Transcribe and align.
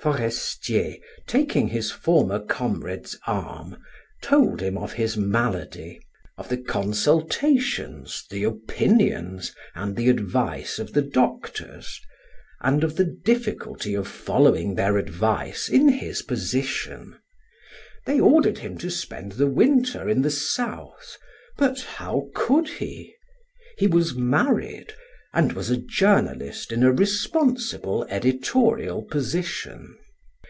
Forestier, 0.00 0.94
taking 1.26 1.66
his 1.66 1.90
former 1.90 2.38
comrade's 2.38 3.18
arm, 3.26 3.78
told 4.22 4.60
him 4.60 4.78
of 4.78 4.92
his 4.92 5.16
malady, 5.16 5.98
of 6.36 6.48
the 6.48 6.56
consultations, 6.56 8.24
the 8.30 8.44
opinions 8.44 9.52
and 9.74 9.96
the 9.96 10.08
advice 10.08 10.78
of 10.78 10.92
the 10.92 11.02
doctors 11.02 12.00
and 12.60 12.84
of 12.84 12.94
the 12.94 13.12
difficulty 13.24 13.94
of 13.94 14.06
following 14.06 14.76
their 14.76 14.98
advice 14.98 15.68
in 15.68 15.88
his 15.88 16.22
position. 16.22 17.18
They 18.06 18.20
ordered 18.20 18.58
him 18.58 18.78
to 18.78 18.90
spend 18.90 19.32
the 19.32 19.48
winter 19.50 20.08
in 20.08 20.22
the 20.22 20.30
south, 20.30 21.16
but 21.56 21.80
how 21.80 22.28
could 22.36 22.68
he? 22.68 23.16
He 23.78 23.88
was 23.88 24.14
married 24.14 24.92
and 25.34 25.52
was 25.52 25.68
a 25.68 25.76
journalist 25.76 26.72
in 26.72 26.82
a 26.82 26.90
responsible 26.90 28.06
editorial 28.08 29.02
position. 29.02 29.94